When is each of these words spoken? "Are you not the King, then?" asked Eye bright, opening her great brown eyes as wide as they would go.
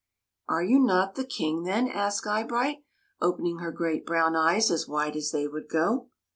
"Are 0.49 0.63
you 0.63 0.79
not 0.79 1.13
the 1.13 1.23
King, 1.23 1.61
then?" 1.61 1.87
asked 1.87 2.25
Eye 2.25 2.41
bright, 2.41 2.77
opening 3.21 3.59
her 3.59 3.71
great 3.71 4.03
brown 4.03 4.35
eyes 4.35 4.71
as 4.71 4.87
wide 4.87 5.15
as 5.15 5.29
they 5.29 5.47
would 5.47 5.69
go. 5.69 6.09